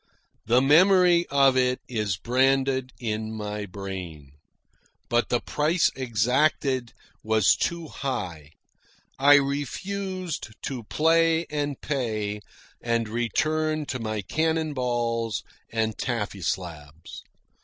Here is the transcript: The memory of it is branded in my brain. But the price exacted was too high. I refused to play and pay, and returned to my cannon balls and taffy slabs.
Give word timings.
The 0.47 0.63
memory 0.63 1.27
of 1.29 1.55
it 1.55 1.79
is 1.87 2.17
branded 2.17 2.89
in 2.99 3.31
my 3.31 3.67
brain. 3.67 4.31
But 5.09 5.29
the 5.29 5.39
price 5.39 5.91
exacted 5.95 6.93
was 7.21 7.55
too 7.55 7.87
high. 7.87 8.53
I 9.19 9.35
refused 9.35 10.55
to 10.63 10.83
play 10.85 11.45
and 11.51 11.79
pay, 11.81 12.41
and 12.81 13.07
returned 13.07 13.89
to 13.89 13.99
my 13.99 14.23
cannon 14.23 14.73
balls 14.73 15.43
and 15.71 15.95
taffy 15.99 16.41
slabs. 16.41 17.21